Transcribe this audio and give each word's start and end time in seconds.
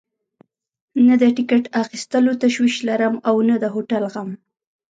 نه 1.05 1.13
د 1.21 1.23
ټکټ 1.35 1.63
اخیستلو 1.83 2.31
تشویش 2.41 2.75
لرم 2.87 3.15
او 3.29 3.35
نه 3.49 3.55
د 3.63 3.65
هوټل 3.73 4.03
غم. 4.13 4.29